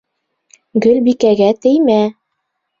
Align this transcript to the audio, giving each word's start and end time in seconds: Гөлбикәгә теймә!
Гөлбикәгә 0.87 1.53
теймә! 1.67 2.01